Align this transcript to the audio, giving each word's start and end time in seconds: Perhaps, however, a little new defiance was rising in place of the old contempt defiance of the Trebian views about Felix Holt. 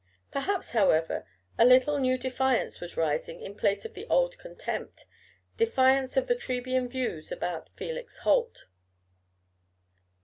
Perhaps, 0.31 0.71
however, 0.71 1.27
a 1.59 1.63
little 1.63 1.99
new 1.99 2.17
defiance 2.17 2.81
was 2.81 2.97
rising 2.97 3.39
in 3.39 3.53
place 3.53 3.85
of 3.85 3.93
the 3.93 4.07
old 4.07 4.35
contempt 4.39 5.05
defiance 5.57 6.17
of 6.17 6.27
the 6.27 6.33
Trebian 6.35 6.87
views 6.89 7.31
about 7.31 7.69
Felix 7.75 8.17
Holt. 8.25 8.65